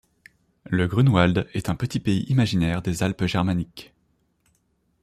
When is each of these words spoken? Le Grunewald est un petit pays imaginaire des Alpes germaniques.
Le 0.65 0.87
Grunewald 0.87 1.47
est 1.53 1.69
un 1.69 1.75
petit 1.75 1.99
pays 1.99 2.23
imaginaire 2.27 2.81
des 2.81 3.03
Alpes 3.03 3.25
germaniques. 3.27 3.93